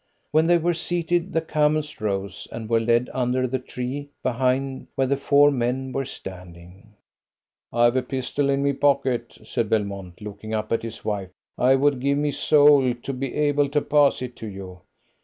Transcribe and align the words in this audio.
When 0.31 0.47
they 0.47 0.57
were 0.57 0.73
seated 0.73 1.31
the 1.31 1.41
camels 1.43 2.01
rose, 2.01 2.47
and 2.51 2.67
were 2.67 2.79
led 2.79 3.07
under 3.13 3.45
the 3.45 3.59
tree 3.59 4.09
behind 4.23 4.87
where 4.95 5.05
the 5.05 5.15
four 5.15 5.51
men 5.51 5.91
were 5.91 6.05
standing. 6.05 6.95
"I've 7.71 7.95
a 7.95 8.01
pistol 8.01 8.49
in 8.49 8.63
me 8.63 8.73
pocket," 8.73 9.37
said 9.43 9.69
Belmont, 9.69 10.19
looking 10.19 10.55
up 10.55 10.71
at 10.71 10.81
his 10.81 11.05
wife. 11.05 11.29
"I 11.55 11.75
would 11.75 11.99
give 11.99 12.17
me 12.17 12.31
soul 12.31 12.95
to 12.95 13.13
be 13.13 13.35
able 13.35 13.69
to 13.69 13.79
pass 13.79 14.23
it 14.23 14.35
to 14.37 14.47
you." 14.47 14.79